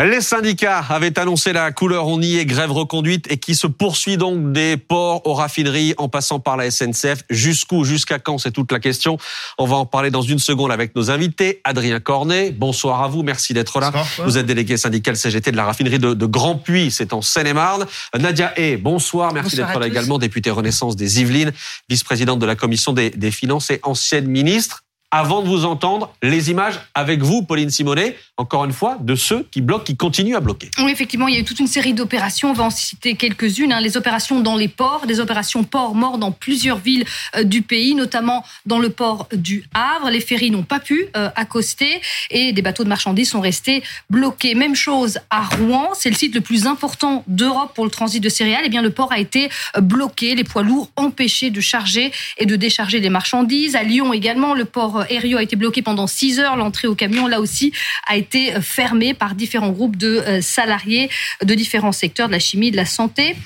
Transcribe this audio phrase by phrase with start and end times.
[0.00, 4.16] Les syndicats avaient annoncé la couleur on y est, grève reconduite et qui se poursuit
[4.16, 7.24] donc des ports aux raffineries en passant par la SNCF.
[7.30, 9.18] Jusqu'où, jusqu'à quand, c'est toute la question.
[9.58, 11.60] On va en parler dans une seconde avec nos invités.
[11.64, 13.92] Adrien Cornet, bonsoir à vous, merci d'être là.
[14.24, 17.84] Vous êtes délégué syndical CGT de la raffinerie de, Grand Puy, c'est en Seine-et-Marne.
[18.16, 21.50] Nadia Hay, bonsoir, merci d'être là également, députée Renaissance des Yvelines,
[21.88, 26.50] vice-présidente de la commission des, des finances et ancienne ministre avant de vous entendre, les
[26.50, 30.40] images avec vous, Pauline Simonet, encore une fois, de ceux qui bloquent, qui continuent à
[30.40, 30.70] bloquer.
[30.78, 32.50] Oui, effectivement, il y a eu toute une série d'opérations.
[32.50, 33.72] On va en citer quelques-unes.
[33.72, 33.80] Hein.
[33.80, 37.94] Les opérations dans les ports, des opérations ports morts dans plusieurs villes euh, du pays,
[37.94, 40.10] notamment dans le port du Havre.
[40.10, 44.54] Les ferries n'ont pas pu euh, accoster et des bateaux de marchandises sont restés bloqués.
[44.54, 48.28] Même chose à Rouen, c'est le site le plus important d'Europe pour le transit de
[48.28, 48.62] céréales.
[48.66, 52.44] Eh bien, le port a été euh, bloqué, les poids lourds empêchés de charger et
[52.44, 53.74] de décharger les marchandises.
[53.74, 56.56] À Lyon également, le port Aério a été bloqué pendant 6 heures.
[56.56, 57.72] L'entrée au camion, là aussi,
[58.06, 61.10] a été fermée par différents groupes de euh, salariés
[61.42, 63.36] de différents secteurs de la chimie, de la santé.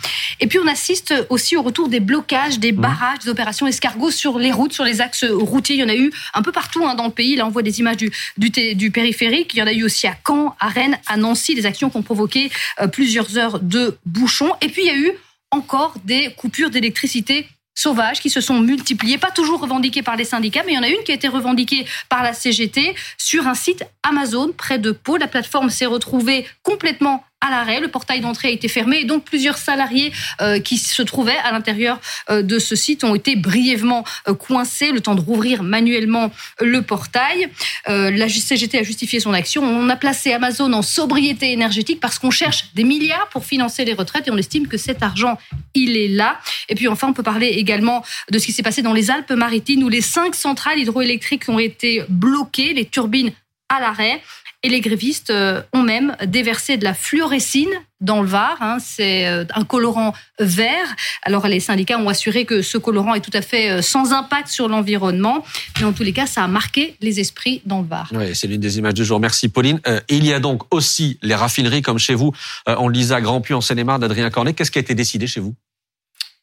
[0.41, 2.77] Et puis, on assiste aussi au retour des blocages, des mmh.
[2.77, 5.77] barrages, des opérations escargots sur les routes, sur les axes routiers.
[5.77, 7.37] Il y en a eu un peu partout hein, dans le pays.
[7.37, 9.55] Là, on voit des images du, du, périphérique.
[9.55, 11.97] Il y en a eu aussi à Caen, à Rennes, à Nancy, des actions qui
[11.97, 14.53] ont provoqué euh, plusieurs heures de bouchons.
[14.61, 15.13] Et puis, il y a eu
[15.51, 20.63] encore des coupures d'électricité sauvages qui se sont multipliés, pas toujours revendiqués par les syndicats,
[20.67, 23.55] mais il y en a une qui a été revendiquée par la CGT sur un
[23.55, 25.17] site Amazon près de Pau.
[25.17, 27.81] La plateforme s'est retrouvée complètement à l'arrêt.
[27.81, 31.53] Le portail d'entrée a été fermé et donc plusieurs salariés euh, qui se trouvaient à
[31.53, 36.31] l'intérieur euh, de ce site ont été brièvement euh, coincés le temps de rouvrir manuellement
[36.61, 37.49] le portail.
[37.87, 39.63] la CGT a justifié son action.
[39.63, 43.95] On a placé Amazon en sobriété énergétique parce qu'on cherche des milliards pour financer les
[43.95, 45.39] retraites et on estime que cet argent,
[45.75, 46.39] il est là.
[46.69, 49.83] Et puis enfin, on peut parler également de ce qui s'est passé dans les Alpes-Maritimes
[49.83, 53.33] où les cinq centrales hydroélectriques ont été bloquées, les turbines
[53.69, 54.23] à l'arrêt.
[54.65, 58.57] Et les grévistes euh, ont même déversé de la fluorescine dans le Var.
[58.61, 58.79] Hein.
[58.81, 60.95] c'est euh, un colorant vert.
[61.23, 64.49] Alors les syndicats ont assuré que ce colorant est tout à fait euh, sans impact
[64.49, 65.45] sur l'environnement.
[65.79, 68.09] Mais en tous les cas, ça a marqué les esprits dans le Var.
[68.13, 69.19] Oui, c'est l'une des images du jour.
[69.19, 69.81] Merci Pauline.
[70.09, 72.33] il y a donc aussi les raffineries comme chez vous.
[72.67, 74.53] on le disait à Grand-Puy en Seine-et-Marne d'Adrien Cornet.
[74.53, 75.55] Qu'est-ce qui a été décidé chez vous?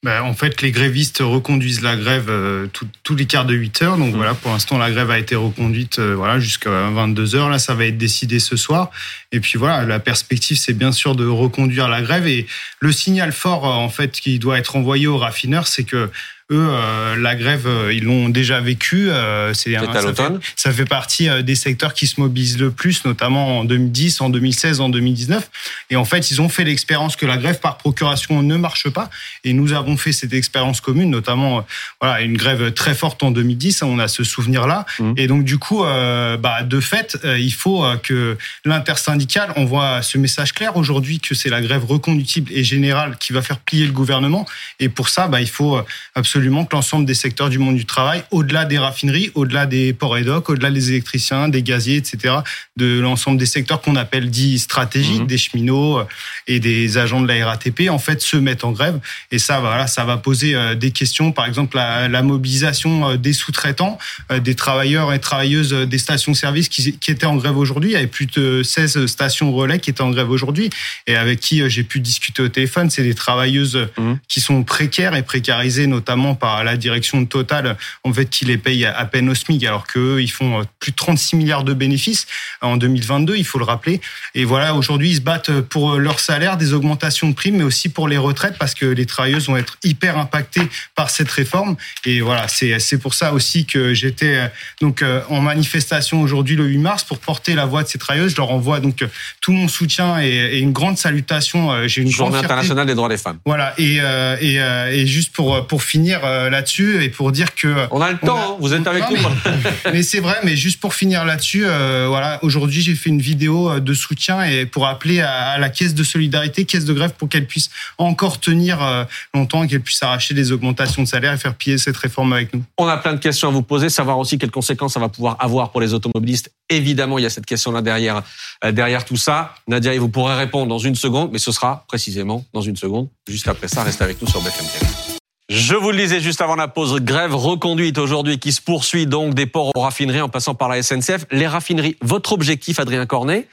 [0.02, 2.68] Ben, en fait, les grévistes reconduisent la grève euh,
[3.04, 3.98] tous les quarts de 8 heures.
[3.98, 4.18] Donc mmh.
[4.18, 7.50] voilà, pour l'instant, la grève a été reconduite euh, voilà, jusqu'à 22 heures.
[7.50, 8.92] Là, ça va être décidé ce soir.
[9.34, 12.28] Et puis voilà, la perspective, c'est bien sûr de reconduire la grève.
[12.28, 12.48] Et
[12.80, 16.10] le signal fort, en fait, qui doit être envoyé aux raffineurs, c'est que
[16.52, 19.10] eux, euh, la grève, euh, ils l'ont déjà vécu.
[19.10, 20.40] Euh, c'est à l'automne.
[20.56, 24.82] Ça fait partie des secteurs qui se mobilisent le plus, notamment en 2010, en 2016,
[24.82, 25.50] en 2019.
[25.92, 29.10] Et en fait, ils ont fait l'expérience que la grève par procuration ne marche pas.
[29.44, 31.66] Et nous avons fait cette expérience commune, notamment
[32.02, 33.84] voilà une grève très forte en 2010.
[33.84, 34.86] On a ce souvenir-là.
[35.00, 35.14] Mmh.
[35.18, 40.78] Et donc du coup, bah, de fait, il faut que l'intersyndical envoie ce message clair
[40.78, 44.46] aujourd'hui que c'est la grève reconductible et générale qui va faire plier le gouvernement.
[44.80, 45.80] Et pour ça, bah, il faut
[46.16, 49.92] absolument absolument que l'ensemble des secteurs du monde du travail, au-delà des raffineries, au-delà des
[49.92, 52.36] ports et docks, au-delà des électriciens, des gaziers, etc.,
[52.78, 55.28] de l'ensemble des secteurs qu'on appelle dits stratégiques, mhm.
[55.28, 56.04] des cheminots euh,
[56.48, 59.02] et des agents de la RATP, en fait, se mettent en grève.
[59.32, 63.18] Et ça, voilà, ça va poser euh, des questions, par exemple, la, la mobilisation euh,
[63.18, 63.98] des sous-traitants,
[64.42, 67.90] des travailleurs et travailleuses des stations-service qui, qui étaient en grève aujourd'hui.
[67.90, 70.70] Il y avait plus de 16 stations relais qui étaient en grève aujourd'hui
[71.06, 72.90] et avec qui j'ai pu discuter au téléphone.
[72.90, 74.20] C'est des travailleuses mhm.
[74.30, 78.58] qui sont précaires et précarisées, notamment par la direction de Total, en fait, qui les
[78.58, 81.74] paye à peine au SMIC, alors qu'eux, ils font euh, plus de 36 milliards de
[81.74, 82.28] bénéfices
[82.62, 84.02] en 2022, il faut le rappeler.
[84.36, 87.90] Et voilà, aujourd'hui, ils se battent pour leur salaire, des augmentations de primes, mais aussi
[87.90, 91.76] pour les retraites, parce que les travailleuses vont être hyper impactées par cette réforme.
[92.06, 94.48] Et voilà, c'est pour ça aussi que j'étais euh,
[94.82, 98.32] donc euh, en manifestation aujourd'hui le 8 mars pour porter la voix de ces travailleuses.
[98.32, 99.06] Je leur envoie donc
[99.42, 101.88] tout mon soutien et, une grande salutation.
[101.88, 103.40] J'ai une Journée internationale des droits des femmes.
[103.46, 103.98] Voilà, et,
[104.42, 108.18] et, et juste pour, pour finir, euh, là-dessus et pour dire que on a le
[108.18, 108.38] temps.
[108.38, 109.18] Hein, vous êtes avec nous.
[109.94, 110.38] Mais, c'est vrai.
[110.44, 112.40] Mais juste pour finir là-dessus, euh, voilà.
[112.44, 116.04] Aujourd'hui, j'ai fait une vidéo euh, de soutien et pour appeler à, la caisse de
[116.04, 120.52] solidarité, caisse de grève, pour qu'elle puisse encore tenir longtemps et qu'elle puisse arracher des
[120.52, 122.64] augmentations de salaire et faire piller cette réforme avec nous.
[122.78, 125.38] On a plein de questions à vous poser, savoir aussi quelles conséquences ça va pouvoir
[125.40, 126.52] avoir pour les automobilistes.
[126.70, 128.24] Évidemment, il y a cette question-là derrière,
[128.72, 129.56] derrière tout ça.
[129.68, 133.10] Nadia, vous pourrez répondre dans une seconde, mais ce sera précisément dans une seconde.
[133.28, 135.09] Juste après ça, restez avec nous sur BFM TV.
[135.50, 139.34] Je vous le disais juste avant la pause, grève reconduite aujourd'hui qui se poursuit donc
[139.34, 141.26] des ports aux raffineries en passant par la SNCF.
[141.32, 143.48] Les raffineries, votre objectif, Adrien Cornet,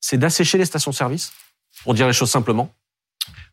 [0.00, 1.32] c'est d'assécher les stations-service,
[1.82, 2.72] pour dire les choses simplement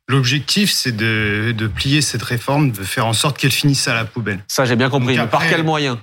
[0.08, 4.44] L'objectif, c'est de, plier cette réforme, de faire en sorte qu'elle finisse à la poubelle.
[4.48, 5.18] Ça, j'ai bien compris.
[5.18, 6.02] mais par quel moyen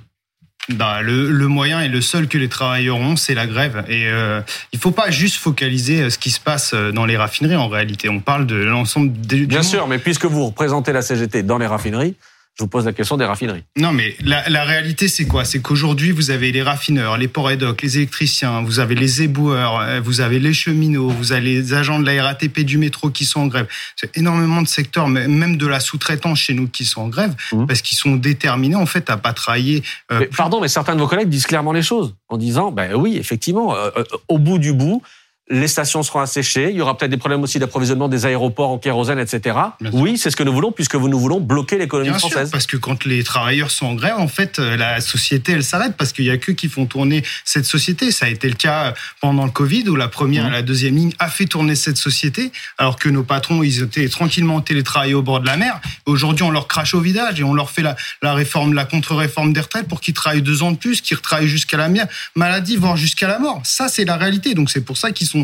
[0.71, 3.85] bah, le, le, moyen et le seul que les travailleurs ont, c'est la grève.
[3.89, 4.41] Et euh,
[4.73, 7.57] il faut pas juste focaliser euh, ce qui se passe euh, dans les raffineries.
[7.57, 9.47] En réalité, on parle de l'ensemble des.
[9.47, 12.17] Bien sûr, mais puisque vous représentez la CGT dans les raffineries,
[12.59, 13.63] je vous pose la question des raffineries.
[13.77, 15.45] Non, mais la, la réalité, c'est quoi?
[15.45, 20.01] C'est qu'aujourd'hui, vous avez les raffineurs, les ports les électriciens, vous avez les éboueurs, euh,
[20.01, 23.43] vous avez les cheminots, vous avez les agents de la RATP du métro qui sont
[23.43, 23.69] en grève.
[23.95, 27.67] C'est énormément de secteurs, même de la sous-traitance chez nous qui sont en grève, mmh.
[27.67, 29.85] parce qu'ils sont déterminés, en fait, à pas travailler.
[30.11, 32.93] Euh, mais, pardon, mais certains de vos collègues disent clairement les choses en disant, ben
[32.97, 35.01] oui, effectivement, euh, euh au bout du bout,
[35.51, 38.79] les stations seront asséchées, il y aura peut-être des problèmes aussi d'approvisionnement des aéroports en
[38.79, 39.57] kérosène, etc.
[39.93, 42.49] oui, c'est ce que nous voulons, puisque nous voulons bloquer l'économie française.
[42.49, 45.65] Sûr, parce que quand les travailleurs sont en grève, en fait, euh, la société, elle
[45.65, 48.11] s'arrête, parce qu'il y a que qui font tourner cette société.
[48.11, 51.13] Ça a été le cas pendant le Covid, où la première et la deuxième ligne
[51.19, 55.23] a fait tourner cette société, alors que nos patrons, ils étaient tranquillement en télétravail au
[55.23, 55.81] bord de la mer.
[56.07, 59.53] Aujourd'hui, on leur crache au vidage et on leur fait la, la réforme, la contre-réforme
[59.53, 61.89] des retraites pour qu'ils travaillent deux ans de plus, qu'ils retravaillent jusqu'à la
[62.35, 63.63] maladie, voire jusqu'à la mort.
[63.65, 64.55] Ça, c'est la réalité.
[64.55, 65.38] Donc, c'est pour ça qu'ils sont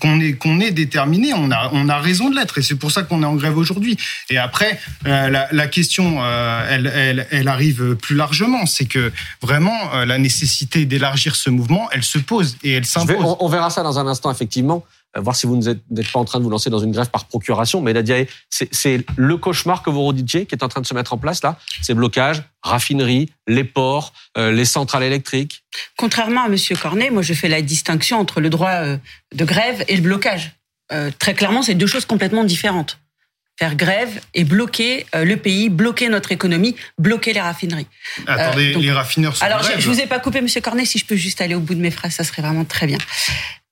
[0.00, 1.32] qu'on est qu'on est déterminé.
[1.34, 3.56] On a on a raison de l'être et c'est pour ça qu'on est en grève
[3.56, 3.96] aujourd'hui.
[4.30, 8.66] Et après, euh, la, la, question, euh, elle, elle, elle, arrive plus largement.
[8.66, 9.12] C'est que
[9.42, 13.16] vraiment euh, la nécessité d'élargir ce mouvement, elle se pose et elle s'impose.
[13.20, 14.84] On, on, verra ça dans un instant effectivement.
[15.16, 17.26] Euh, voir si vous n'êtes pas en train de vous lancer dans une grève par
[17.26, 17.80] procuration.
[17.80, 21.12] Mais Nadia, c'est le cauchemar que vous reditiez qui est en train de se mettre
[21.12, 21.58] en place là.
[21.82, 25.64] Ces blocages, raffineries, les ports, euh, les centrales électriques.
[25.96, 28.96] Contrairement à Monsieur Cornet, moi je fais la distinction entre le droit euh,
[29.34, 30.52] de grève et le blocage.
[31.18, 32.98] très clairement, c'est deux choses complètement différentes
[33.58, 37.86] faire grève et bloquer le pays, bloquer notre économie, bloquer les raffineries.
[38.26, 40.84] Attendez, les raffineurs sont Alors, je, je vous ai pas coupé, Monsieur Cornet.
[40.84, 42.98] Si je peux juste aller au bout de mes phrases, ça serait vraiment très bien.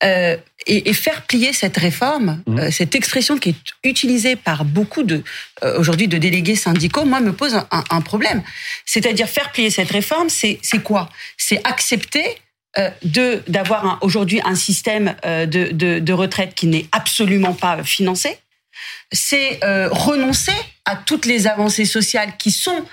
[0.05, 0.37] Euh,
[0.67, 2.59] et, et, faire plier cette réforme, mmh.
[2.59, 5.23] euh, cette expression qui est utilisée par beaucoup de
[5.63, 8.43] euh, aujourd'hui de délégués syndicaux, moi me pose un, un problème.
[8.85, 11.09] C'est-à-dire faire plier cette réforme, c'est quoi?
[11.37, 12.25] C'est accepter
[12.79, 17.85] euh, de d'avoir aujourd'hui un système euh, de, de, de, retraite qui n'est absolument pas
[17.85, 18.39] financé.
[19.11, 20.53] C'est renoncer
[20.85, 22.85] à toutes les avancées sociales qui sont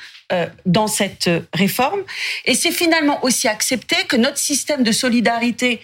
[0.65, 2.01] dans cette réforme.
[2.45, 5.81] Et c'est finalement aussi accepter que notre système de solidarité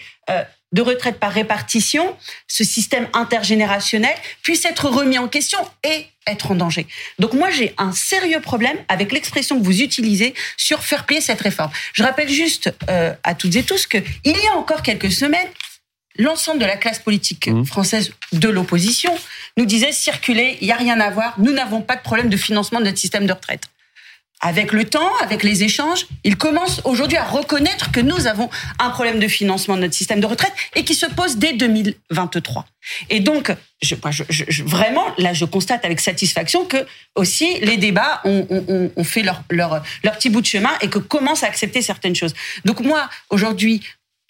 [0.72, 2.16] de retraite par répartition,
[2.48, 6.86] ce système intergénérationnel, puisse être remis en question et être en danger.
[7.18, 11.40] Donc moi, j'ai un sérieux problème avec l'expression que vous utilisez sur faire plier cette
[11.40, 11.70] réforme.
[11.92, 15.48] Je rappelle juste euh, à toutes et tous qu'il y a encore quelques semaines,
[16.18, 17.64] l'ensemble de la classe politique mmh.
[17.64, 19.12] française de l'opposition
[19.56, 22.36] nous disait circuler, il n'y a rien à voir, nous n'avons pas de problème de
[22.36, 23.62] financement de notre système de retraite
[24.40, 28.90] avec le temps, avec les échanges, ils commencent aujourd'hui à reconnaître que nous avons un
[28.90, 32.66] problème de financement de notre système de retraite et qui se pose dès 2023.
[33.08, 38.20] Et donc, je, je, je, vraiment, là, je constate avec satisfaction que aussi les débats
[38.24, 41.46] ont, ont, ont fait leur, leur, leur petit bout de chemin et que commencent à
[41.46, 42.34] accepter certaines choses.
[42.66, 43.82] Donc moi, aujourd'hui,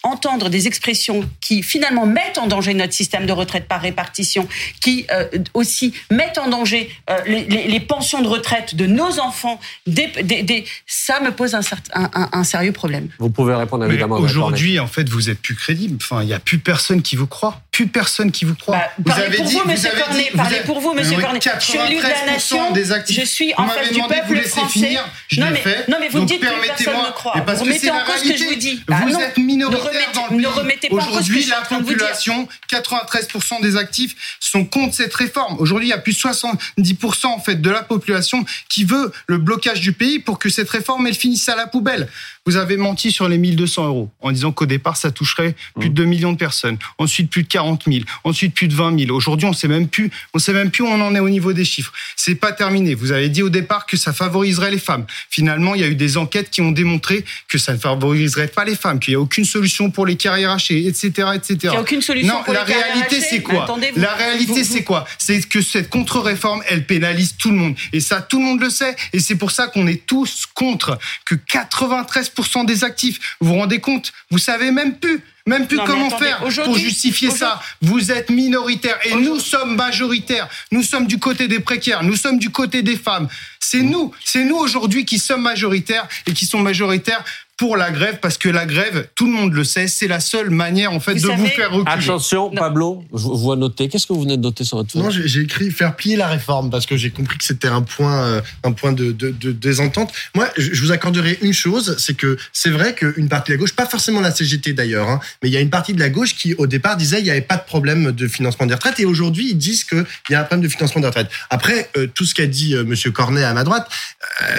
[0.06, 4.48] entendre des expressions qui finalement mettent en danger notre système de retraite par répartition,
[4.80, 9.18] qui euh, aussi mettent en danger euh, les, les, les, pensions de retraite de nos
[9.18, 11.60] enfants, des, des, des, ça me pose un,
[11.94, 13.08] un, un, un, sérieux problème.
[13.18, 14.16] Vous pouvez répondre évidemment.
[14.16, 15.96] Aujourd'hui, en fait, vous êtes plus crédible.
[16.00, 17.60] Enfin, il n'y a plus personne qui vous croit.
[17.72, 18.76] Plus personne qui vous croit.
[18.76, 20.30] Bah, vous parlez avez pour dit, vous, Monsieur Cornet.
[20.34, 21.40] Parlez pour vous, Monsieur Cornet.
[21.42, 22.72] Je suis élu de la nation.
[22.72, 23.20] Des actifs.
[23.20, 24.66] Je suis en face du peuple français.
[24.66, 25.88] Finir, je non, mais, fait.
[25.88, 27.34] non, mais vous dites que personne ne croit.
[27.56, 28.82] Vous mettez en cause ce que je vous dis.
[28.88, 29.95] Vous êtes minoritaire
[30.32, 35.56] ne remettez pas Aujourd'hui, la population, 93% des actifs sont contre cette réforme.
[35.58, 39.38] Aujourd'hui, il y a plus de 70% en fait de la population qui veut le
[39.38, 42.08] blocage du pays pour que cette réforme elle finisse à la poubelle.
[42.46, 45.94] Vous avez menti sur les 1200 euros en disant qu'au départ, ça toucherait plus de
[45.94, 46.78] 2 millions de personnes.
[46.98, 48.04] Ensuite, plus de 40 000.
[48.22, 49.10] Ensuite, plus de 20 000.
[49.10, 51.52] Aujourd'hui, on sait même plus, on sait même plus où on en est au niveau
[51.52, 51.92] des chiffres.
[52.14, 52.94] C'est pas terminé.
[52.94, 55.06] Vous avez dit au départ que ça favoriserait les femmes.
[55.28, 58.64] Finalement, il y a eu des enquêtes qui ont démontré que ça ne favoriserait pas
[58.64, 61.58] les femmes, qu'il n'y a aucune solution pour les carrières hachées, etc., etc.
[61.64, 63.66] Il n'y a aucune solution non, pour la les réalité, c'est quoi?
[63.96, 65.04] La réalité, c'est quoi?
[65.18, 67.74] C'est que cette contre-réforme, elle pénalise tout le monde.
[67.92, 68.94] Et ça, tout le monde le sait.
[69.12, 72.30] Et c'est pour ça qu'on est tous contre que 93
[72.64, 73.36] des actifs.
[73.40, 74.12] Vous vous rendez compte?
[74.30, 75.20] Vous savez même plus.
[75.48, 77.62] Même plus non, comment attendez, faire pour justifier ça.
[77.80, 80.48] Vous êtes minoritaire et nous sommes majoritaires.
[80.72, 82.02] Nous sommes du côté des précaires.
[82.02, 83.28] Nous sommes du côté des femmes.
[83.60, 87.24] C'est nous, c'est nous aujourd'hui qui sommes majoritaires et qui sont majoritaires
[87.56, 90.50] pour la grève parce que la grève, tout le monde le sait, c'est la seule
[90.50, 92.04] manière en fait vous de savez, vous faire reculer.
[92.04, 92.60] Attention, non.
[92.60, 93.88] Pablo, je vois noter.
[93.88, 96.28] Qu'est-ce que vous venez de noter sur votre feuille Non, j'ai écrit faire plier la
[96.28, 99.52] réforme parce que j'ai compris que c'était un point, euh, un point de, de, de,
[99.52, 100.12] désentente.
[100.34, 103.72] Moi, je vous accorderai une chose, c'est que c'est vrai qu'une partie de la gauche,
[103.72, 106.34] pas forcément la CGT d'ailleurs, hein, mais il y a une partie de la gauche
[106.34, 109.00] qui, au départ, disait il n'y avait pas de problème de financement des retraites.
[109.00, 111.30] Et aujourd'hui, ils disent qu'il y a un problème de financement des retraites.
[111.48, 113.88] Après, euh, tout ce qu'a dit euh, Monsieur Cornet à ma droite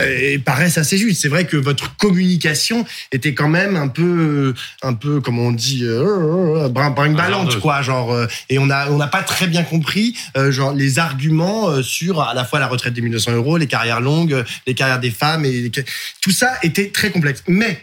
[0.01, 1.22] euh, paraît assez juste.
[1.22, 5.82] C'est vrai que votre communication était quand même un peu, un peu, comme on dit,
[5.84, 7.82] euh, brin, ballante, quoi.
[7.82, 10.15] Genre, et on a, on n'a pas très bien compris,
[10.50, 14.44] genre, les arguments sur à la fois la retraite des 1200 euros, les carrières longues,
[14.65, 15.72] les carrières des femmes, et
[16.22, 17.44] tout ça était très complexe.
[17.48, 17.82] Mais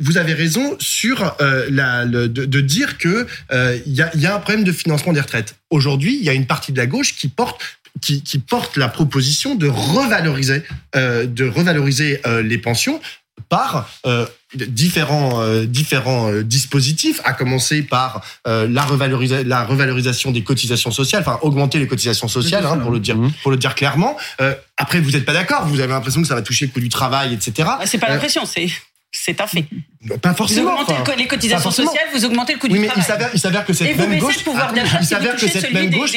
[0.00, 4.16] vous avez raison sur euh, la, le, de, de, dire que il euh, y, a,
[4.16, 5.56] y, a, un problème de financement des retraites.
[5.70, 7.60] Aujourd'hui, il y a une partie de la gauche qui porte
[8.00, 10.62] qui, qui porte la proposition de revaloriser
[10.94, 13.00] euh, de revaloriser euh, les pensions
[13.48, 21.20] par euh, différents différents dispositifs, à commencer par la, revalorisa la revalorisation des cotisations sociales,
[21.20, 23.32] enfin augmenter les cotisations sociales, hein, pour le dire mmh.
[23.42, 24.16] pour le dire clairement.
[24.78, 26.88] après, vous n'êtes pas d'accord, vous avez l'impression que ça va toucher le coût du
[26.88, 27.68] travail, etc.
[27.78, 28.68] Ah, c'est pas l'impression, c'est
[29.10, 29.64] c'est un fait.
[30.22, 30.76] Pas forcément.
[30.76, 33.28] Vous augmentez les cotisations sociales, vous augmentez le coût oui, du travail.
[33.32, 34.36] Il il s'avère que cette même gauche,
[35.00, 36.12] il s'avère que cette même gauche,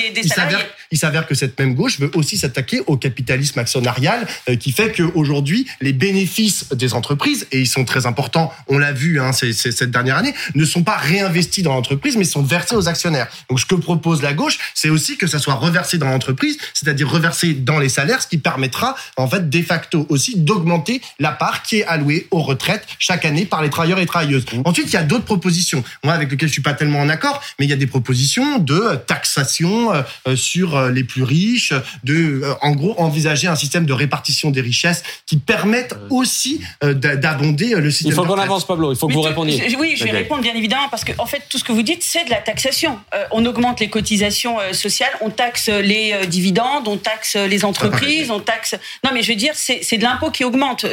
[0.91, 4.91] il s'avère que cette même gauche veut aussi s'attaquer au capitalisme actionnarial, euh, qui fait
[4.91, 9.53] qu'aujourd'hui les bénéfices des entreprises et ils sont très importants, on l'a vu hein, c'est,
[9.53, 13.29] cette dernière année, ne sont pas réinvestis dans l'entreprise, mais sont versés aux actionnaires.
[13.49, 17.09] Donc ce que propose la gauche, c'est aussi que ça soit reversé dans l'entreprise, c'est-à-dire
[17.09, 21.63] reversé dans les salaires, ce qui permettra en fait de facto aussi d'augmenter la part
[21.63, 24.45] qui est allouée aux retraites chaque année par les travailleurs et travailleuses.
[24.51, 24.61] Mmh.
[24.65, 27.41] Ensuite, il y a d'autres propositions, moi avec lesquelles je suis pas tellement en accord,
[27.59, 31.73] mais il y a des propositions de taxation euh, euh, sur euh, les plus riches,
[32.03, 37.91] de en gros envisager un système de répartition des richesses qui permette aussi d'abonder le
[37.91, 38.11] système.
[38.11, 38.93] Il faut qu'on avance, Pablo.
[38.93, 39.75] Il faut que vous répondiez.
[39.79, 42.03] Oui, je vais répondre bien évidemment parce que en fait tout ce que vous dites
[42.03, 42.99] c'est de la taxation.
[43.31, 48.75] on augmente les cotisations sociales, on taxe les dividendes, on taxe les entreprises, on taxe.
[49.03, 50.85] Non, mais je veux dire c'est de l'impôt qui augmente.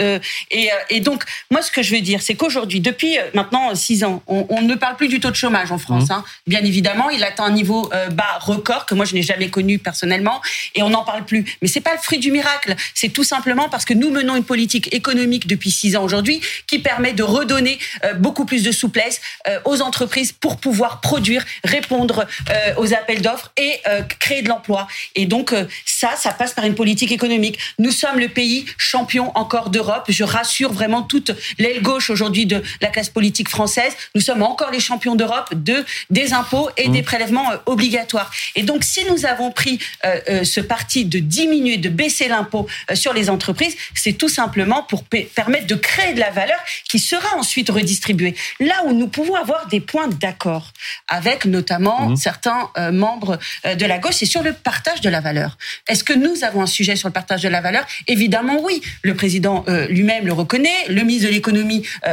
[0.51, 4.23] et, et donc moi ce que je veux dire c'est qu'aujourd'hui depuis maintenant six ans,
[4.27, 6.09] on, on, ne parle plus du taux de chômage en France.
[6.09, 6.13] Mmh.
[6.13, 6.25] Hein.
[6.47, 10.41] Bien évidemment, il atteint un niveau bas record que moi je n'ai jamais connu personnellement
[10.75, 11.45] et on n'en parle plus.
[11.63, 12.75] Mais c'est pas le fruit du miracle.
[12.95, 16.79] C'est tout simplement parce que nous menons une politique économique depuis six ans aujourd'hui qui
[16.79, 22.27] permet de redonner euh, beaucoup plus de souplesse euh, aux entreprises pour pouvoir produire, répondre
[22.51, 23.81] euh, aux appels d'offres et
[24.19, 24.87] créer de l'emploi.
[25.15, 25.55] Et donc
[25.85, 27.59] ça, ça passe par une politique économique.
[27.79, 30.05] Nous sommes le pays champion encore d'Europe.
[30.09, 31.31] Je rassure vraiment toute
[31.69, 33.93] l'aile gauche aujourd'hui de la classe politique française.
[34.15, 37.05] Nous sommes encore les champions d'Europe de des impôts et des mmh.
[37.05, 38.31] prélèvements obligatoires.
[38.57, 42.67] Et donc si nous avons pris euh, euh, ce parti de diminuer, de baisser l'impôt
[42.91, 46.59] euh, sur les entreprises, c'est tout simplement pour permettre de créer de la valeur
[46.89, 48.35] qui sera ensuite redistribuée.
[48.61, 50.73] Là où nous pouvons avoir des points d'accord
[51.09, 52.17] avec notamment mmh.
[52.17, 55.57] certains membres de la gauche, c'est sur le partage de la valeur.
[55.89, 57.85] Est-ce que nous avons un sujet sur le partage de la valeur?
[58.07, 58.81] Évidemment oui.
[59.03, 61.58] Le président lui-même le reconnaît, le ministre de l'économie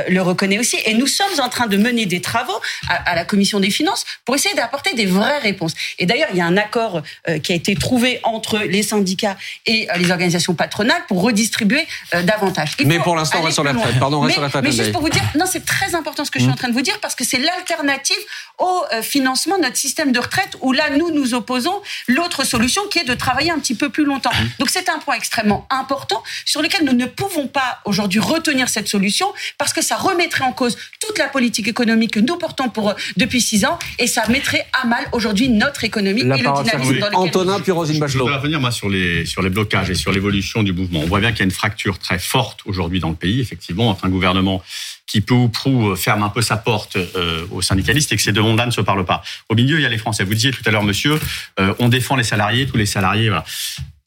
[0.07, 2.59] le reconnaît aussi, et nous sommes en train de mener des travaux
[2.89, 5.73] à, à la commission des finances pour essayer d'apporter des vraies réponses.
[5.99, 9.37] Et d'ailleurs, il y a un accord euh, qui a été trouvé entre les syndicats
[9.65, 12.75] et euh, les organisations patronales pour redistribuer euh, davantage.
[12.85, 13.99] mais pour l'instant, on reste sur la retraite.
[13.99, 16.25] Pardon, on reste mais, sur la Mais juste pour vous dire, non, c'est très important
[16.25, 16.57] ce que je suis en mmh.
[16.57, 18.17] train de vous dire parce que c'est l'alternative
[18.57, 22.99] au financement de notre système de retraite où là, nous nous opposons l'autre solution qui
[22.99, 24.31] est de travailler un petit peu plus longtemps.
[24.31, 24.47] Mmh.
[24.59, 28.87] Donc c'est un point extrêmement important sur lequel nous ne pouvons pas aujourd'hui retenir cette
[28.87, 32.93] solution parce que ça remettrait en cause toute la politique économique que nous portons pour
[33.17, 36.99] depuis six ans et ça mettrait à mal aujourd'hui notre économie la et le dynamisme
[36.99, 38.13] dans lequel Antonin puis Rosine Bachelot.
[38.13, 41.01] Je voudrais revenir moi sur les sur les blocages et sur l'évolution du mouvement.
[41.01, 43.89] On voit bien qu'il y a une fracture très forte aujourd'hui dans le pays, effectivement,
[43.89, 44.63] entre un gouvernement
[45.07, 48.31] qui peu ou prou ferme un peu sa porte euh, aux syndicalistes et que ces
[48.31, 49.23] deux mondes ne se parlent pas.
[49.49, 50.23] Au milieu, il y a les Français.
[50.23, 51.19] Vous disiez tout à l'heure, monsieur,
[51.59, 53.29] euh, on défend les salariés, tous les salariés.
[53.29, 53.45] Voilà.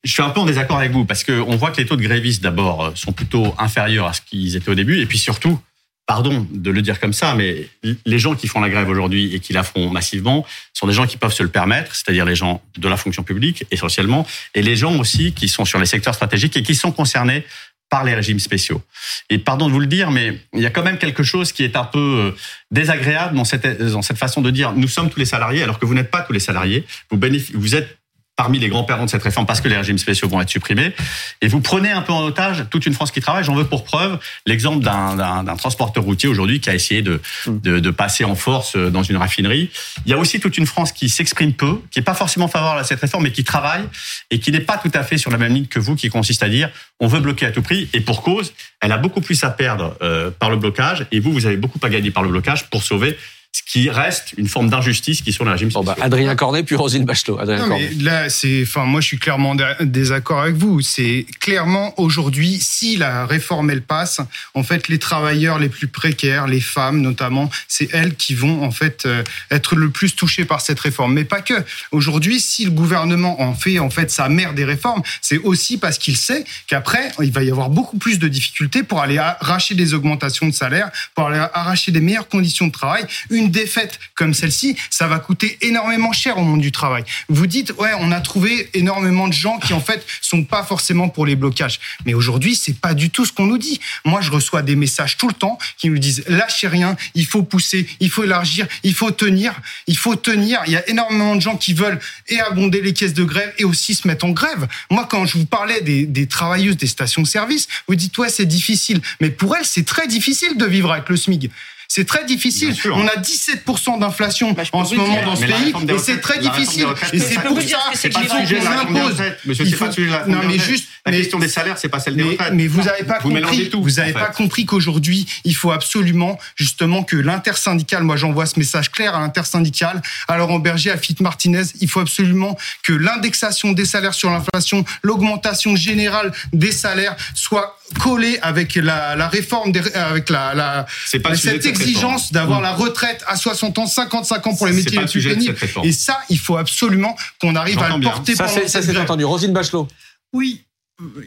[0.05, 2.03] Je suis un peu en désaccord avec vous parce qu'on voit que les taux de
[2.03, 5.61] grévistes d'abord sont plutôt inférieurs à ce qu'ils étaient au début et puis surtout
[6.09, 7.69] pardon de le dire comme ça, mais
[8.07, 11.07] les gens qui font la grève aujourd'hui et qui la font massivement sont des gens
[11.07, 14.75] qui peuvent se le permettre, c'est-à-dire les gens de la fonction publique essentiellement, et les
[14.75, 17.45] gens aussi qui sont sur les secteurs stratégiques et qui sont concernés
[17.91, 18.83] par les régimes spéciaux.
[19.29, 21.63] Et pardon de vous le dire, mais il y a quand même quelque chose qui
[21.63, 22.37] est un peu euh,
[22.71, 25.85] désagréable dans cette, dans cette façon de dire nous sommes tous les salariés alors que
[25.85, 26.87] vous n'êtes pas tous les salariés.
[27.11, 27.21] Vous,
[27.55, 27.98] vous êtes
[28.39, 30.95] parmi les grands-perdants de cette réforme parce que les régimes spéciaux vont être supprimés.
[31.43, 33.43] Et vous prenez un peu en otage toute une France qui travaille.
[33.43, 37.91] J'en veux pour preuve l'exemple d'un transporteur routier aujourd'hui qui a essayé de, de, de,
[37.91, 39.71] passer en force dans une raffinerie.
[40.07, 42.81] Il y a aussi toute une France qui s'exprime peu, qui n'est pas forcément favorable
[42.81, 43.83] à cette réforme, mais qui travaille
[44.31, 46.45] et qui n'est pas tout à fait sur la même ligne que vous, qui consiste
[46.45, 47.89] à dire on veut bloquer à tout prix.
[47.93, 51.33] Et pour cause, elle a beaucoup plus à perdre euh, par le blocage et vous,
[51.33, 53.19] vous avez beaucoup à gagner par le blocage pour sauver
[53.53, 55.97] ce qui reste une forme d'injustice qui est sur le régime Bon, bah.
[56.01, 57.39] Adrien Cornet, puis Rosine Bachelot.
[57.39, 60.81] Adrien Non, mais là, c'est, enfin, moi, je suis clairement dé- désaccord avec vous.
[60.83, 64.21] C'est clairement aujourd'hui, si la réforme elle passe,
[64.55, 68.71] en fait, les travailleurs les plus précaires, les femmes notamment, c'est elles qui vont en
[68.71, 71.15] fait euh, être le plus touchées par cette réforme.
[71.15, 71.55] Mais pas que.
[71.91, 75.99] Aujourd'hui, si le gouvernement en fait en fait sa mère des réformes, c'est aussi parce
[75.99, 79.95] qu'il sait qu'après, il va y avoir beaucoup plus de difficultés pour aller arracher des
[79.95, 83.05] augmentations de salaire, pour aller arracher des meilleures conditions de travail.
[83.31, 87.05] Une défaite comme celle-ci, ça va coûter énormément cher au monde du travail.
[87.29, 91.09] Vous dites, ouais, on a trouvé énormément de gens qui en fait sont pas forcément
[91.09, 91.79] pour les blocages.
[92.05, 93.81] Mais aujourd'hui, c'est pas du tout ce qu'on nous dit.
[94.05, 97.43] Moi, je reçois des messages tout le temps qui nous disent, lâchez rien, il faut
[97.43, 99.55] pousser, il faut élargir, il faut tenir,
[99.87, 100.61] il faut tenir.
[100.67, 103.65] Il y a énormément de gens qui veulent et abonder les caisses de grève et
[103.65, 104.67] aussi se mettre en grève.
[104.91, 109.01] Moi, quand je vous parlais des, des travailleuses des stations-service, vous dites, ouais, c'est difficile.
[109.21, 111.51] Mais pour elles, c'est très difficile de vivre avec le SMIG.
[111.91, 112.75] C'est très difficile.
[112.75, 112.95] Sûr.
[112.97, 115.25] On a 17% d'inflation Bah, en ce moment dire.
[115.25, 116.87] dans ce pays et c'est très difficile.
[117.15, 117.79] Et c'est pas pour ça
[118.11, 119.23] pas qu'on impose.
[119.47, 122.23] Monsieur, c'est pas sujet Non, mais juste, La question des salaires, c'est pas celle des
[122.25, 122.53] mais, retraites.
[122.53, 124.19] mais vous n'avez pas Vous mélangez compris, tout, vous en avez fait.
[124.19, 129.21] pas compris qu'aujourd'hui, il faut absolument justement que l'intersyndicale, moi j'envoie ce message clair à
[129.21, 134.31] l'intersyndicale, à Laurent Berger, à Fit Martinez, il faut absolument que l'indexation des salaires sur
[134.31, 140.87] l'inflation, l'augmentation générale des salaires soit collée avec la, la réforme, des, avec la, la
[141.23, 144.73] pas cette de cette exigence d'avoir la retraite à 60 ans, 55 ans pour les
[144.73, 145.57] métiers les le plus pénibles.
[145.85, 148.11] Et ça, il faut absolument qu'on arrive à le bien.
[148.11, 149.25] porter c'est ça, c'est entendu.
[149.25, 149.89] Rosine Bachelot.
[150.33, 150.65] Oui,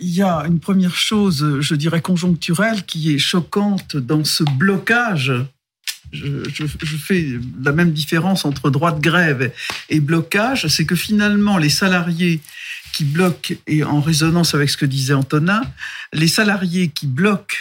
[0.02, 5.32] il y a une première chose, je dirais conjoncturelle, qui est choquante dans ce blocage.
[6.12, 7.26] Je, je- je fais
[7.64, 9.54] la même différence entre droit de grève
[9.90, 12.42] et blocage, c'est que finalement les salariés
[12.92, 15.62] qui bloquent, et en résonance avec ce que disait Antonin,
[16.12, 17.56] les salariés qui bloquent,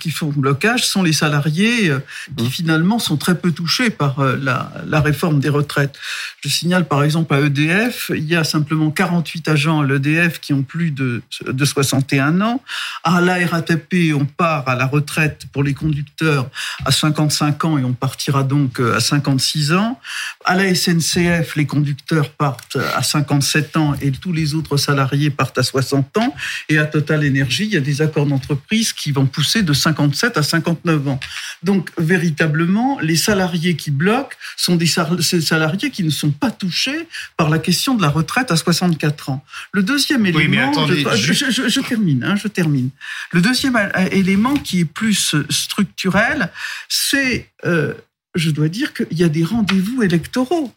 [0.00, 2.00] qui font blocage, sont les salariés euh,
[2.36, 5.94] qui finalement sont très peu touchés par euh, la, la réforme des retraites.
[6.42, 10.52] Je signale par exemple à EDF, il y a simplement 48 agents à l'EDF qui
[10.52, 12.62] ont plus de, de 61 ans.
[13.04, 16.48] À la RATP, on part à la retraite pour les conducteurs
[16.84, 19.98] à 55 ans et on partira donc euh, à 56 ans.
[20.44, 25.58] À la SNCF, les conducteurs partent à 57 ans et tous les autres salariés partent
[25.58, 26.34] à 60 ans.
[26.68, 30.36] Et à Total Energy, il y a des accords d'entreprise qui vont pousser de 57
[30.36, 31.20] à 59 ans.
[31.62, 37.48] Donc, véritablement, les salariés qui bloquent sont des salariés qui ne sont pas touchés par
[37.50, 39.44] la question de la retraite à 64 ans.
[39.72, 42.90] Le deuxième Oui, mais élément, attendez, je, ju- je- je- je termine, hein, je termine.
[43.32, 46.50] Le deuxième euh, élément qui est plus structurel,
[46.88, 47.94] c'est, euh,
[48.34, 50.72] je dois dire qu'il y a des rendez-vous électoraux.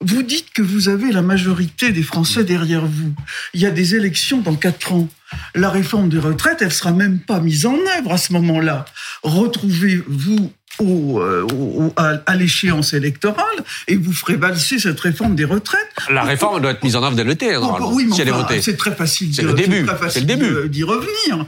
[0.00, 3.14] Vous dites que vous avez la majorité des Français derrière vous.
[3.54, 5.08] Il y a des élections dans quatre ans.
[5.54, 8.84] La réforme des retraites, elle sera même pas mise en œuvre à ce moment-là.
[9.22, 13.44] Retrouvez-vous au, euh, au- à, à l'échéance électorale
[13.88, 15.80] et vous ferez valser cette réforme des retraites.
[16.10, 18.42] La réforme doit être mise en œuvre dès l'été, normalement, Oui, si elle est enfin,
[18.42, 18.62] votée.
[18.62, 19.32] c'est très facile.
[19.34, 20.48] C'est de- le début, très c'est facile le début.
[20.50, 21.46] de- d'y revenir.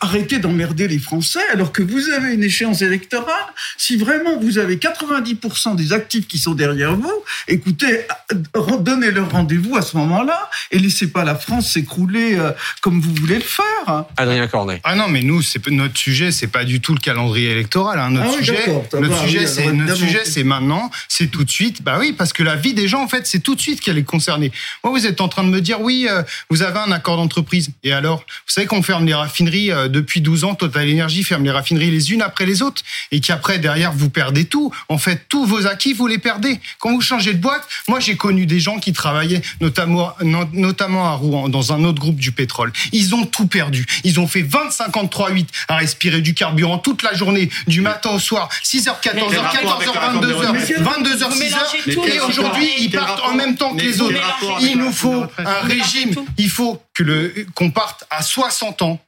[0.00, 3.24] Arrêtez d'emmerder les Français alors que vous avez une échéance électorale.
[3.76, 7.12] Si vraiment vous avez 90% des actifs qui sont derrière vous,
[7.48, 8.00] écoutez,
[8.32, 13.14] euh, donnez-leur rendez-vous à ce moment-là et laissez pas la France s'écrouler euh, comme vous
[13.14, 14.04] voulez le faire.
[14.16, 14.80] Adrien Cornet.
[14.84, 17.98] Ah non, mais nous, notre sujet, c'est pas du tout le calendrier électoral.
[17.98, 18.10] hein.
[18.10, 21.50] Notre Ah oui, sujet, notre va, sujet, c'est notre sujet, c'est maintenant, c'est tout de
[21.50, 21.82] suite.
[21.82, 23.98] Bah oui, parce que la vie des gens, en fait, c'est tout de suite qu'elle
[23.98, 24.52] est concernée.
[24.82, 27.70] Moi, vous êtes en train de me dire, oui, euh, vous avez un accord d'entreprise.
[27.82, 30.54] Et alors, vous savez qu'on ferme les raffineries euh, depuis 12 ans.
[30.54, 34.44] Total Energy ferme les raffineries les unes après les autres, et qu'après derrière vous perdez
[34.44, 34.72] tout.
[34.88, 36.60] En fait, tous vos acquis, vous les perdez.
[36.78, 41.06] Quand vous changez de boîte, moi, j'ai connu des gens qui travaillaient notamment, no- notamment
[41.06, 42.72] à Rouen, dans un autre groupe du pétrole.
[42.92, 43.86] Ils ont tout perdu.
[44.04, 47.80] Ils ont fait 25 ans de 3-8 à respirer du carburant toute la journée, du
[47.80, 51.28] matin au soir, 6h, 14h, quel rapport 14h, avec la réforme des 22h, retraites 22h,
[51.28, 51.38] Vous 6h.
[51.38, 54.14] mélangez tout, Et aujourd'hui, ils partent en même temps que les autres.
[54.60, 56.14] Il nous faut un régime.
[56.38, 59.00] Il faut que le qu'on parte à 60 ans,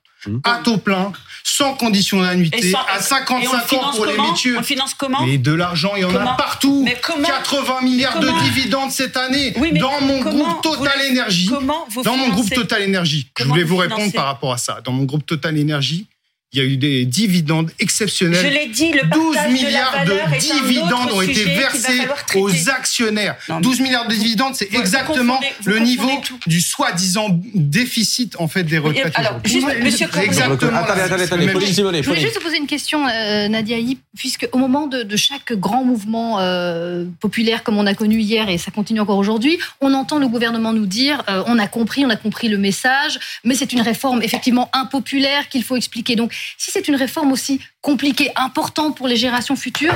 [0.43, 1.13] à taux plein,
[1.45, 4.57] sans condition d'annuité, sans- à et on 55 le ans pour les métiers.
[4.59, 6.83] On finance comment Mais de l'argent, il y en a partout.
[6.85, 9.53] Mais comment 80 milliards Comment de dividendes cette année.
[9.57, 11.47] Oui, dans mon groupe Total vous- Énergie.
[11.49, 13.29] Comment vous Dans mon groupe Total Énergie.
[13.39, 14.81] Je voulais vous vous répondre par rapport à ça.
[14.85, 16.07] Dans mon groupe Total Énergie,
[16.53, 18.53] il y a eu des dividendes Je exceptionnels.
[18.53, 22.01] l'ai dit, le 12 partage milliards de, dividendes ont été versés
[22.37, 23.37] aux actionnaires.
[23.49, 26.39] Non, mais- 12 milliards de dividendes, c'est exactement le niveau tout.
[26.47, 29.13] du soi-disant déficit en fait des retraites.
[29.17, 31.47] Alors, juste, monsieur exactement attendez, attendez, attendez.
[32.03, 35.17] Je voulais juste vous poser une question, euh, Nadia Yip, puisque au moment de, de
[35.17, 39.59] chaque grand mouvement euh, populaire comme on a connu hier et ça continue encore aujourd'hui,
[39.81, 43.19] on entend le gouvernement nous dire euh, on a compris, on a compris le message,
[43.45, 46.15] mais c'est une réforme effectivement impopulaire qu'il faut expliquer.
[46.15, 49.95] Donc, si c'est une réforme aussi compliquée, importante pour les générations futures,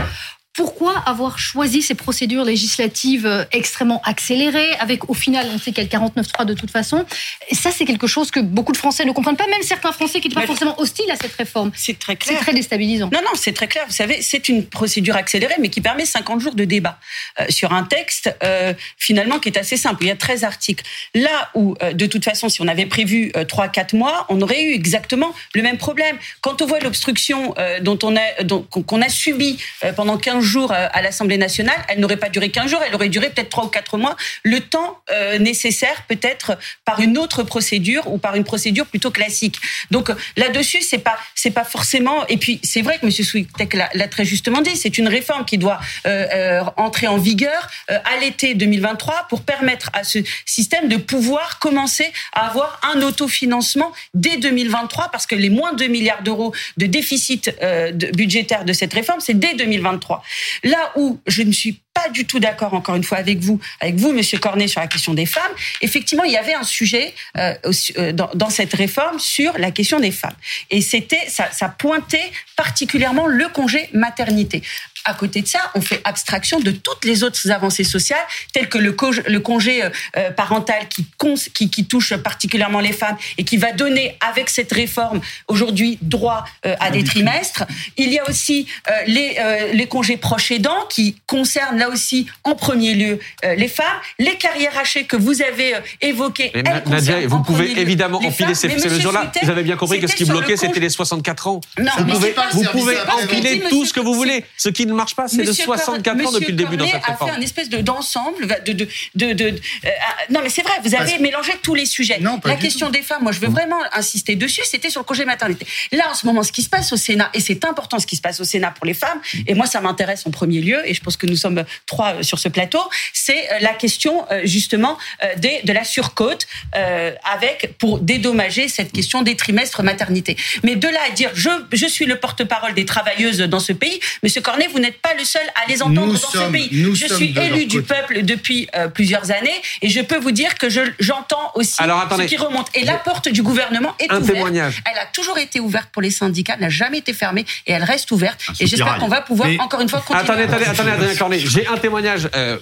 [0.55, 5.85] Pourquoi avoir choisi ces procédures législatives euh, extrêmement accélérées, avec au final, on sait qu'il
[5.85, 7.05] y a le 49.3 de toute façon
[7.49, 10.21] Et ça, c'est quelque chose que beaucoup de Français ne comprennent pas, même certains Français
[10.21, 11.71] qui n'étaient pas forcément hostiles à cette réforme.
[11.75, 12.37] C'est très clair.
[12.37, 13.11] C'est très déstabilisant.
[13.13, 13.85] Non, non, c'est très clair.
[13.87, 16.99] Vous savez, c'est une procédure accélérée, mais qui permet 50 jours de débat
[17.41, 20.05] euh, sur un texte euh, finalement qui est assez simple.
[20.05, 20.85] Il y a 13 articles.
[21.15, 24.63] Là où, euh, de toute façon, si on avait prévu euh, 3-4 mois, on aurait
[24.63, 26.17] eu exactement le même problème.
[26.41, 29.59] Quand on voit l'obstruction dont on a, qu'on a subi
[29.97, 33.09] pendant 15 jours euh, à l'Assemblée nationale, elle n'aurait pas duré 15 jours, elle aurait
[33.09, 38.11] duré peut-être 3 ou 4 mois, le temps euh, nécessaire peut-être par une autre procédure
[38.13, 39.59] ou par une procédure plutôt classique.
[39.91, 42.27] Donc là-dessus, c'est pas c'est pas forcément.
[42.29, 43.13] Et puis c'est vrai que M.
[43.13, 48.17] Souitek l'a très justement dit, c'est une réforme qui doit euh, entrer en vigueur à
[48.21, 54.37] l'été 2023 pour permettre à ce système de pouvoir commencer à avoir un autofinancement dès
[54.37, 59.21] 2023 parce que les moins 2 milliards d'euros de déficit de- budgétaire de cette réforme,
[59.21, 60.23] c'est dès 2023.
[60.65, 63.97] Là où je ne suis pas du tout d'accord, encore une fois, avec vous, avec
[63.97, 65.53] vous, Monsieur Cornet, sur la question des femmes.
[65.81, 67.55] Effectivement, il y avait un sujet euh,
[67.99, 70.35] euh, dans, cette réforme sur la question des femmes,
[70.71, 74.63] et c'était ça pointait particulièrement le congé maternité.
[75.05, 78.19] À côté de ça, on fait abstraction de toutes les autres avancées sociales,
[78.53, 82.81] telles que le, co- le congé euh, euh, parental qui, cons- qui, qui touche particulièrement
[82.81, 87.65] les femmes et qui va donner, avec cette réforme, aujourd'hui droit euh, à des trimestres.
[87.97, 89.37] Il y a aussi euh, les,
[89.73, 93.19] les congés proches aidants qui concernent là aussi en premier lieu
[93.57, 93.87] les femmes.
[94.19, 98.33] Les carrières hachées que vous avez évoquées, elles concernent Nadia, vous en pouvez évidemment empiler
[98.33, 98.55] femmes.
[98.55, 99.33] ces, ces mesures-là.
[99.43, 101.61] Vous avez bien compris que ce qui bloquait, c'était les 64 ans.
[101.79, 104.45] Non, vous mais pouvez, vous pouvez empiler tout ce que vous voulez.
[104.57, 106.83] Ce qui ne marche pas, c'est de Monsieur 64 ans Cornet- depuis le début de
[106.83, 107.41] Monsieur cette Cornet a fait réforme.
[107.41, 109.89] un espèce de d'ensemble, de, de, de, de- de- euh,
[110.31, 112.19] non mais c'est vrai, vous avez Parce- mélangé tous les sujets.
[112.21, 115.05] Non, pas La question des femmes, moi je veux vraiment insister dessus, c'était sur le
[115.05, 115.67] congé maternité.
[115.93, 118.17] Là en ce moment, ce qui se passe au Sénat, et c'est important ce qui
[118.17, 120.95] se passe au Sénat pour les femmes, et moi ça m'intéresse en premier lieu, et
[120.95, 122.81] je pense que nous sommes trois sur ce plateau,
[123.13, 124.99] c'est euh, la question euh, justement
[125.37, 130.37] des, de la surcote euh, avec pour dédommager cette question des trimestres maternité.
[130.65, 134.01] Mais de là à dire je, je suis le porte-parole des travailleuses dans ce pays,
[134.23, 136.69] Monsieur Cornet, vous n'êtes pas le seul à les entendre Nous dans sommes- ce pays.
[136.73, 137.95] nous je suis élu du côté.
[137.95, 142.01] peuple depuis euh, plusieurs années et je peux vous dire que je j'entends aussi Alors,
[142.01, 142.25] attendez.
[142.25, 142.69] ce qui remonte.
[142.75, 144.33] Et la porte du gouvernement est Un ouverte.
[144.35, 144.83] témoignage.
[144.91, 148.11] Elle a toujours été ouverte pour les syndicats, n'a jamais été fermée et elle reste
[148.11, 148.41] ouverte.
[148.49, 150.21] Un Et j'espère qu'on va pouvoir Mais- encore une fois continuer.
[150.23, 150.81] Attendez, attendez, avancer.
[150.81, 151.39] attendez, Adrien Cornet.
[151.41, 152.59] J'ai un témoignage euh,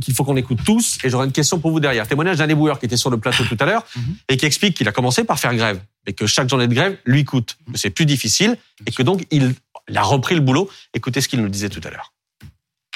[0.00, 2.06] qu'il faut qu'on écoute tous et j'aurai une question pour vous derrière.
[2.06, 3.86] Témoignage d'un éboueur qui était sur le plateau tout à l'heure
[4.28, 6.96] et qui explique qu'il a commencé par faire grève et que chaque journée de grève
[7.04, 9.54] lui coûte, que c'est plus difficile et que donc il,
[9.88, 10.70] il a repris le boulot.
[10.94, 12.12] Écoutez ce qu'il nous disait tout à l'heure.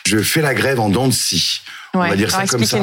[0.06, 1.60] Je fais la grève en dents de scie.
[1.94, 2.78] on va dire ça comme ça.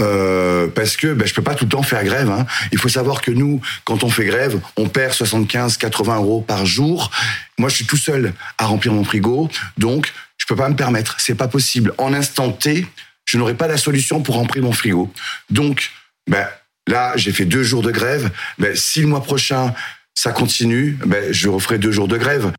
[0.00, 2.28] Euh, parce que ben, je peux pas tout le temps faire grève.
[2.28, 2.44] Hein.
[2.72, 7.10] Il faut savoir que nous, quand on fait grève, on perd 75-80 euros par jour.
[7.58, 9.48] Moi, je suis tout seul à remplir mon frigo,
[9.78, 11.16] donc je peux pas me permettre.
[11.18, 11.94] C'est pas possible.
[11.96, 12.86] En instant T,
[13.24, 15.10] je n'aurai pas la solution pour remplir mon frigo.
[15.48, 15.90] Donc,
[16.28, 16.46] ben,
[16.86, 18.30] là, j'ai fait deux jours de grève.
[18.58, 19.72] Ben, si le mois prochain
[20.14, 22.52] ça continue, ben, je referai deux jours de grève.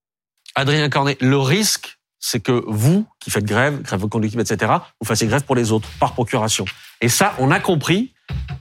[0.55, 5.27] Adrien Cornet, le risque, c'est que vous, qui faites grève, grève conductive, etc., vous fassiez
[5.27, 6.65] grève pour les autres, par procuration.
[7.01, 8.13] Et ça, on a compris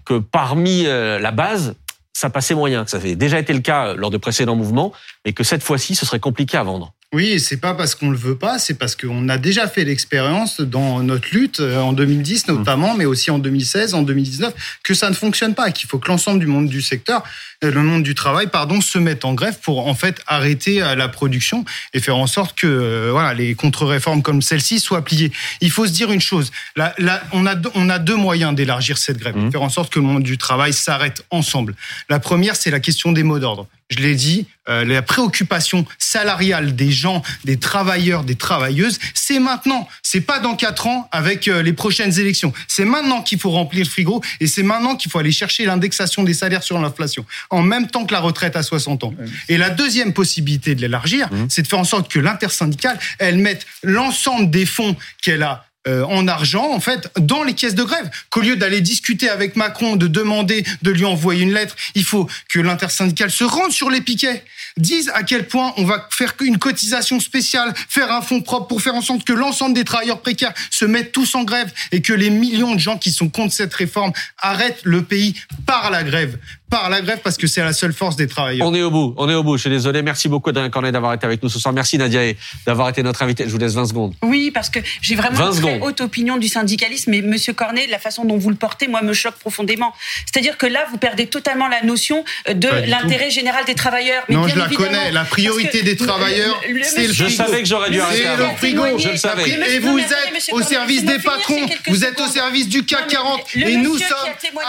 [0.05, 1.75] que parmi euh, la base,
[2.13, 4.93] ça passait moyen, que ça avait déjà été le cas euh, lors de précédents mouvements,
[5.25, 6.95] mais que cette fois-ci, ce serait compliqué à vendre.
[7.13, 10.61] Oui, c'est pas parce qu'on le veut pas, c'est parce qu'on a déjà fait l'expérience
[10.61, 15.11] dans notre lutte euh, en 2010 notamment, mais aussi en 2016, en 2019, que ça
[15.11, 17.25] ne fonctionne pas, qu'il faut que l'ensemble du monde du secteur,
[17.65, 20.95] euh, le monde du travail, pardon, se mette en grève pour en fait arrêter euh,
[20.95, 25.33] la production et faire en sorte que euh, voilà les contre-réformes comme celle-ci soient pliées.
[25.61, 28.55] Il faut se dire une chose, là, là on a deux- on a deux moyens
[28.55, 29.51] d'élargir cette grève, Mhm.
[29.51, 31.75] faire en sorte que le monde du travail s'arrête ensemble.
[32.09, 33.67] La première, c'est la question des mots d'ordre.
[33.91, 39.89] Je l'ai dit, euh, la préoccupation salariale des gens, des travailleurs, des travailleuses, c'est maintenant.
[40.03, 42.53] C'est pas dans quatre ans avec euh, les prochaines élections.
[42.69, 46.23] C'est maintenant qu'il faut remplir le frigo et c'est maintenant qu'il faut aller chercher l'indexation
[46.23, 49.15] des salaires sur l'inflation en même temps que la retraite à 60 ans.
[49.49, 53.67] Et la deuxième possibilité de l'élargir, c'est de faire en sorte que l'intersyndicale, elle mette
[53.83, 58.11] l'ensemble des fonds qu'elle a euh, en argent, en fait, dans les caisses de grève.
[58.29, 62.29] Qu'au lieu d'aller discuter avec Macron, de demander de lui envoyer une lettre, il faut
[62.51, 64.45] que l'intersyndicale se rende sur les piquets,
[64.77, 68.83] dise à quel point on va faire une cotisation spéciale, faire un fonds propre pour
[68.83, 72.13] faire en sorte que l'ensemble des travailleurs précaires se mettent tous en grève et que
[72.13, 76.37] les millions de gens qui sont contre cette réforme arrêtent le pays par la grève
[76.71, 78.67] par la grève parce que c'est la seule force des travailleurs.
[78.67, 79.57] On est au bout, on est au bout.
[79.57, 80.03] Je suis désolé.
[80.03, 81.75] Merci beaucoup, Adrien Cornet, d'avoir été avec nous ce soir.
[81.75, 82.21] Merci, Nadia,
[82.67, 83.45] d'avoir été notre invité.
[83.47, 84.15] Je vous laisse 20 secondes.
[84.23, 87.11] Oui, parce que j'ai vraiment une très haute opinion du syndicalisme.
[87.11, 89.93] Mais Monsieur Cornet, la façon dont vous le portez, moi, me choque profondément.
[90.25, 94.23] C'est-à-dire que là, vous perdez totalement la notion de l'intérêt général des travailleurs.
[94.29, 95.11] Mais non, je la connais.
[95.11, 97.31] La priorité des travailleurs, c'est le frigo.
[97.31, 98.23] Je savais que j'aurais dû arrêter.
[98.23, 98.99] C'est le frigo.
[98.99, 99.49] Je le savais.
[99.51, 101.67] Et vous êtes au service des patrons.
[101.89, 103.41] Vous êtes au service du CAC 40.
[103.57, 104.29] Et nous sommes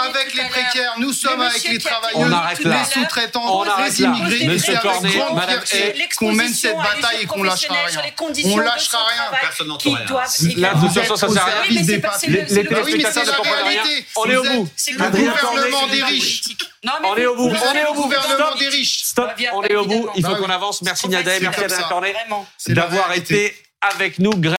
[0.09, 0.95] avec les précaires.
[0.99, 5.35] Nous sommes avec les travailleurs, les sous-traitants, les immigrés, les services grande
[6.17, 8.01] qu'on mène cette bataille et qu'on lâchera rien.
[8.45, 9.39] On lâchera rien.
[9.41, 10.05] Personne n'entend rien.
[10.57, 11.81] La discussion, ça sert à rien.
[11.81, 13.83] Les téléspectateurs ne comprennent rien.
[14.15, 14.69] On est au bout.
[14.87, 16.43] Le gouvernement des riches.
[17.03, 17.49] On est au bout.
[17.49, 18.01] On est au bout.
[18.03, 19.03] gouvernement des riches.
[19.03, 19.31] Stop.
[19.53, 20.09] On est au bout.
[20.15, 20.81] Il faut qu'on avance.
[20.81, 21.39] Merci Nadia.
[21.39, 22.15] Merci Adrien Cornet
[22.67, 24.31] d'avoir été avec nous.